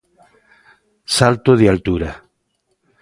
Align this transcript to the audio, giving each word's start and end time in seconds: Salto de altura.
Salto 1.17 1.51
de 1.59 1.65
altura. 1.73 2.11